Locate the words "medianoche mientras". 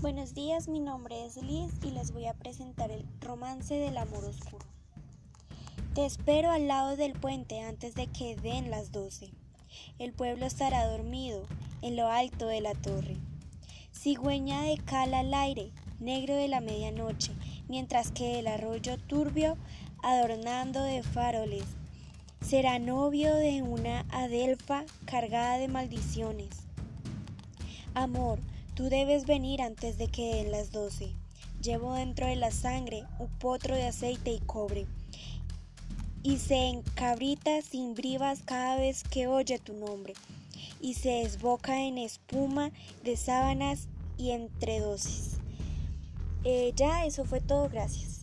16.62-18.10